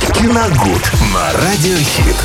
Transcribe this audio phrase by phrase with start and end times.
[0.00, 2.16] Киногуд на Радиохит.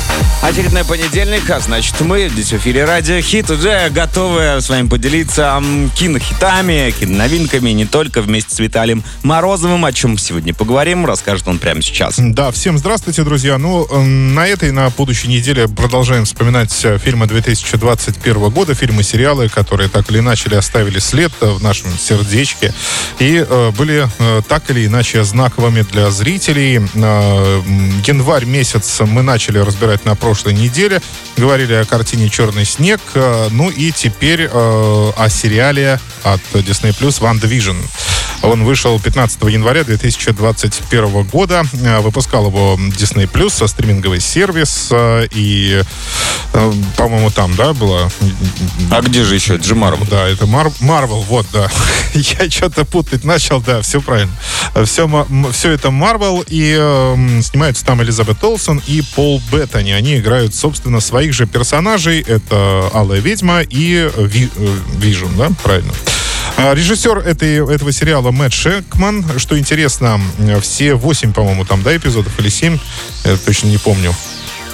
[0.42, 5.62] Очередной понедельник, а значит мы здесь в эфире Радио Хит уже готовы с вами поделиться
[5.96, 11.80] кинохитами, киноновинками, не только вместе с Виталием Морозовым, о чем сегодня поговорим, расскажет он прямо
[11.80, 12.16] сейчас.
[12.18, 13.56] Да, всем здравствуйте, друзья.
[13.56, 19.88] Ну, на этой, на будущей неделе продолжаем вспоминать э, фильмы 2021 года, фильмы, сериалы, которые
[19.88, 22.74] так или иначе оставили след в нашем сердечке
[23.18, 26.82] и э, были э, так или иначе знаковыми для зрителей.
[26.94, 27.62] Э,
[28.06, 31.00] январь месяц мы начали разбирать на прошлой неделе.
[31.36, 33.00] Говорили о картине «Черный снег».
[33.14, 37.76] Э, ну и теперь э, о сериале от Disney Plus «Ван Division».
[38.42, 41.64] Он вышел 15 января 2021 года.
[41.82, 44.90] Э, выпускал его Disney Plus, стриминговый сервис.
[45.30, 45.82] И,
[46.96, 48.10] по-моему, там, да, было...
[48.90, 49.54] А где же еще?
[49.54, 50.06] Marvel.
[50.08, 51.68] Да, это Marvel, вот, да.
[52.14, 54.32] Я что-то путать начал, да, все правильно.
[54.84, 59.90] Все, все это Marvel, и э, снимаются там Элизабет Олсен и Пол Беттани.
[59.90, 62.20] Они играют, собственно, своих же персонажей.
[62.20, 64.48] Это Алая Ведьма и Ви,
[64.98, 65.92] Вижн, да, правильно?
[66.56, 69.24] А, режиссер этой, этого сериала Мэтт Шакман.
[69.38, 70.20] Что интересно,
[70.60, 72.78] все восемь, по-моему, там, да, эпизодов или семь,
[73.24, 74.14] я точно не помню.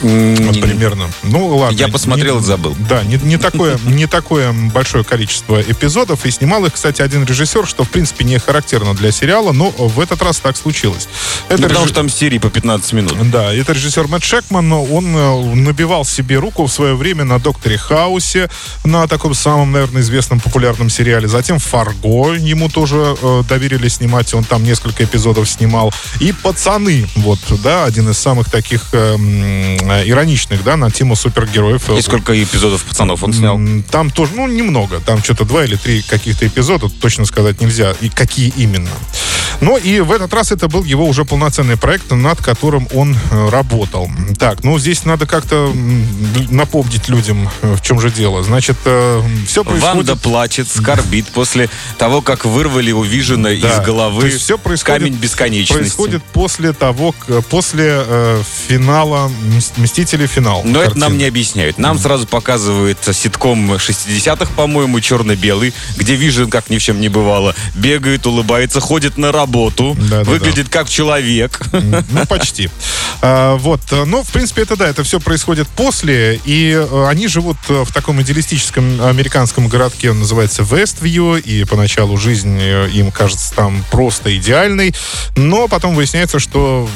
[0.01, 1.11] Вот примерно.
[1.23, 1.77] Ну, ладно.
[1.77, 2.77] Я посмотрел не, и забыл.
[2.89, 6.25] Да, не, не, такое, не такое большое количество эпизодов.
[6.27, 9.99] И снимал их, кстати, один режиссер, что, в принципе, не характерно для сериала, но в
[10.01, 11.09] этот раз так случилось.
[11.49, 11.91] Это ну, потому реж...
[11.91, 13.31] что там серии по 15 минут.
[13.31, 14.73] Да, это режиссер Мэтт Шекман.
[14.73, 18.49] Он э, набивал себе руку в свое время на «Докторе Хаусе»,
[18.85, 21.29] на таком самом, наверное, известном популярном сериале.
[21.29, 24.33] Затем «Фарго» ему тоже э, доверили снимать.
[24.35, 25.93] Он там несколько эпизодов снимал.
[26.21, 29.17] И «Пацаны», вот, да, один из самых таких Э,
[30.05, 31.91] ироничных, да, на тему супергероев.
[31.91, 33.61] И сколько эпизодов пацанов он снял?
[33.91, 35.01] Там тоже, ну, немного.
[35.01, 37.95] Там что-то два или три каких-то эпизода, точно сказать нельзя.
[38.01, 38.91] И какие именно.
[39.61, 43.49] Но и в этот раз это был его уже полноценный проект, над которым он э,
[43.51, 44.11] работал.
[44.39, 45.73] Так, ну здесь надо как-то
[46.51, 48.43] напомнить людям, э, в чем же дело.
[48.43, 48.77] Значит,
[49.47, 49.95] все происходит...
[49.95, 51.69] Ванда плачет, скорбит после
[51.99, 53.55] того, как вырвали у Вижена да.
[53.55, 55.75] из головы все происходит, камень бесконечности.
[55.75, 57.15] Происходит после того,
[57.51, 59.31] после э, финала
[59.77, 60.27] «Мстители.
[60.27, 60.63] Финал».
[60.65, 60.91] Но картины.
[60.91, 61.79] это нам не объясняют.
[61.79, 67.09] Нам mm сразу показывают ситком 60-х, по-моему, черно-белый, где Вижен, как ни в чем не
[67.09, 69.50] бывало, бегает, улыбается, ходит на работу,
[70.11, 70.79] да, выглядит да.
[70.79, 71.61] как человек.
[71.73, 72.71] Ну, почти.
[73.23, 73.83] А, вот.
[73.91, 77.93] Ну, в принципе, это да, это все происходит после, и э, они живут э, в
[77.93, 84.35] таком идеалистическом американском городке, он называется Вествью, и поначалу жизнь э, им кажется там просто
[84.39, 84.95] идеальной,
[85.37, 86.89] но потом выясняется, что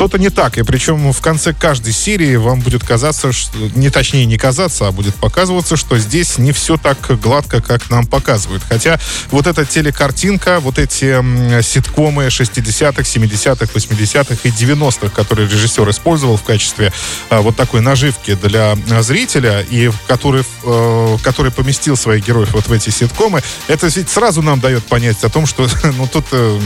[0.00, 0.56] что-то не так.
[0.56, 4.92] И причем в конце каждой серии вам будет казаться, что, не точнее не казаться, а
[4.92, 8.62] будет показываться, что здесь не все так гладко, как нам показывают.
[8.66, 8.98] Хотя
[9.30, 11.22] вот эта телекартинка, вот эти
[11.60, 16.94] ситкомы 60-х, 70-х, 80-х и 90-х, которые режиссер использовал в качестве
[17.28, 22.68] а, вот такой наживки для а, зрителя, и который, э, который поместил своих героев вот
[22.68, 25.68] в эти ситкомы, это ведь сразу нам дает понять о том, что
[25.98, 26.58] ну тут э,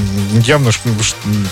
[0.44, 0.70] явно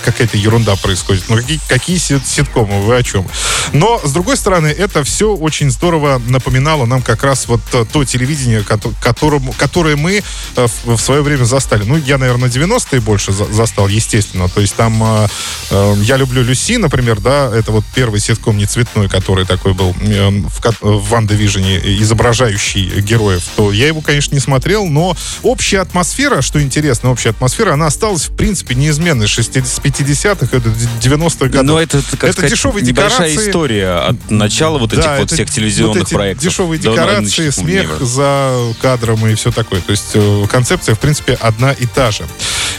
[0.05, 1.25] какая-то ерунда происходит.
[1.27, 3.25] Ну какие, какие ситкомы, вы о чем?
[3.71, 8.05] Но, с другой стороны, это все очень здорово напоминало нам как раз вот э, то
[8.05, 8.63] телевидение,
[9.01, 10.21] которому, которое мы
[10.55, 11.83] э, в свое время застали.
[11.83, 14.47] Ну, я, наверное, 90-е больше застал, естественно.
[14.49, 19.09] То есть там э, «Я люблю Люси», например, да, это вот первый ситком не цветной,
[19.09, 21.63] который такой был в, в «Ван Division,
[22.01, 27.73] изображающий героев, то я его, конечно, не смотрел, но общая атмосфера, что интересно, общая атмосфера,
[27.73, 29.27] она осталась, в принципе, неизменной.
[29.27, 30.57] С 50-х,
[31.01, 33.49] 90-х годов но это, как это сказать, дешевые небольшая декорации.
[33.49, 36.43] история от начала вот этих да, вот всех телевизионных вот проектов.
[36.43, 38.05] Дешевые декорации, смех мира.
[38.05, 39.81] за кадром и все такое.
[39.81, 42.25] То есть э, концепция, в принципе, одна и та же.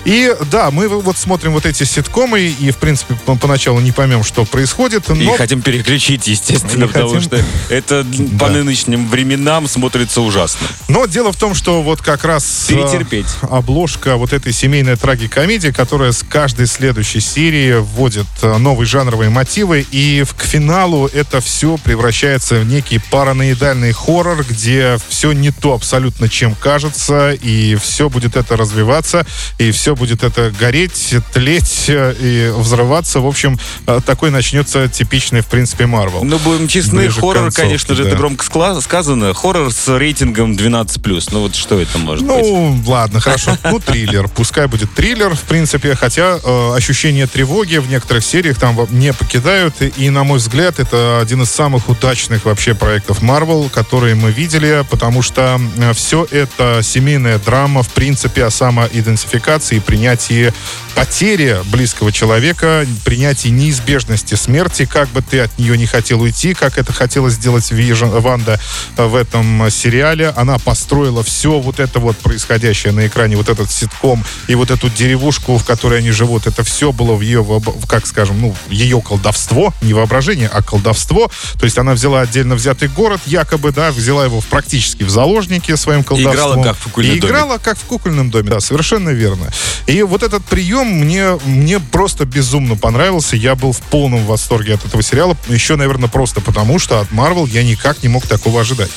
[0.04, 4.44] И да, мы вот смотрим вот эти ситкомы и, в принципе, поначалу не поймем, что
[4.44, 5.08] происходит.
[5.08, 5.14] Но...
[5.14, 7.22] И хотим переключить, естественно, и потому хотим...
[7.22, 8.04] что это
[8.38, 10.66] по нынешним временам смотрится ужасно.
[10.88, 13.26] Но дело в том, что вот как раз э, Перетерпеть.
[13.42, 19.86] обложка вот этой семейной трагикомедии, которая с каждой следующей серии вводит э, новые жанровые мотивы,
[19.90, 26.30] и к финалу это все превращается в некий параноидальный хоррор, где все не то абсолютно,
[26.30, 29.26] чем кажется, и все будет это развиваться,
[29.58, 33.20] и все будет это гореть, тлеть э, и взрываться.
[33.20, 36.24] В общем, э, такой начнется типичный, в принципе, Марвел.
[36.24, 38.08] Ну, будем честны, хоррор, конечно же, да.
[38.08, 38.44] это громко
[38.80, 39.34] сказано.
[39.34, 41.28] Хоррор с рейтингом 12+.
[41.32, 42.46] Ну, вот что это может ну, быть?
[42.46, 43.58] Ну, ладно, хорошо.
[43.64, 44.28] Ну, триллер.
[44.28, 45.94] Пускай будет триллер, в принципе.
[45.94, 49.74] Хотя э, ощущение тревоги в некоторых сериях там не покидают.
[49.80, 54.84] И, на мой взгляд, это один из самых удачных вообще проектов Marvel, которые мы видели,
[54.90, 60.52] потому что э, все это семейная драма, в принципе, о самоидентификации принятии
[60.94, 66.78] потери близкого человека, принятии неизбежности смерти, как бы ты от нее не хотел уйти, как
[66.78, 68.60] это хотела сделать Вижн, Ванда
[68.96, 70.32] в этом сериале.
[70.36, 74.88] Она построила все вот это вот происходящее на экране, вот этот ситком и вот эту
[74.88, 77.44] деревушку, в которой они живут, это все было в ее,
[77.88, 81.30] как скажем, ну, ее колдовство, не воображение, а колдовство.
[81.58, 85.74] То есть она взяла отдельно взятый город, якобы, да, взяла его в, практически в заложники
[85.76, 86.34] своим колдовством.
[86.34, 87.30] И играла как в кукольном и доме.
[87.30, 89.50] играла как в кукольном доме, да, совершенно верно.
[89.86, 93.36] И вот этот прием мне, мне просто безумно понравился.
[93.36, 95.36] Я был в полном восторге от этого сериала.
[95.48, 98.90] Еще, наверное, просто потому, что от Marvel я никак не мог такого ожидать.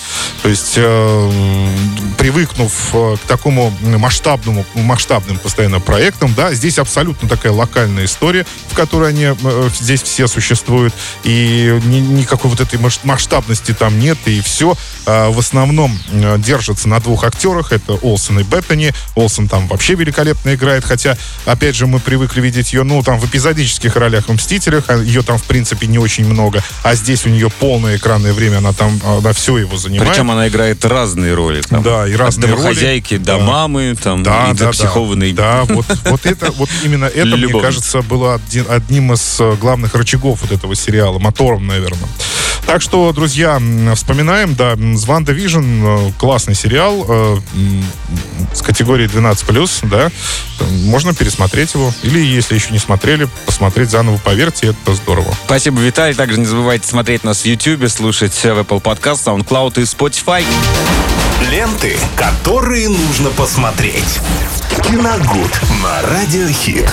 [0.44, 1.68] То есть, э,
[2.18, 8.76] привыкнув э, к такому масштабному, масштабным постоянно проектам, да, здесь абсолютно такая локальная история, в
[8.76, 9.37] которой они
[9.80, 10.94] здесь все существуют,
[11.24, 14.76] и ни, никакой вот этой масштабности там нет, и все
[15.06, 18.94] э, в основном э, держится на двух актерах, это Олсен и Беттани.
[19.16, 23.26] Олсен там вообще великолепно играет, хотя, опять же, мы привыкли видеть ее, ну, там, в
[23.26, 27.30] эпизодических ролях в «Мстителях», а ее там, в принципе, не очень много, а здесь у
[27.30, 30.12] нее полное экранное время, она там, она все его занимает.
[30.12, 31.62] Причем она играет разные роли.
[31.62, 33.00] Там, да, и разные роли.
[33.18, 33.40] до да.
[33.40, 35.34] мамы, там, да, и да, до психованной.
[35.34, 38.40] Да, да вот, вот это, вот именно это, мне кажется, было
[38.70, 42.10] одним из э, главных рычагов вот этого сериала, мотором, наверное.
[42.68, 43.62] Так что, друзья,
[43.96, 47.38] вспоминаем, да, «Ванда Вижн» э, классный сериал э,
[48.54, 50.12] с категории 12+, да,
[50.84, 55.34] можно пересмотреть его, или, если еще не смотрели, посмотреть заново, поверьте, это здорово.
[55.46, 56.14] Спасибо, Виталий.
[56.14, 60.44] Также не забывайте смотреть нас в YouTube, слушать в Apple Podcast, SoundCloud и Spotify.
[61.50, 64.20] Ленты, которые нужно посмотреть.
[64.84, 66.86] Киногуд на Радиохит.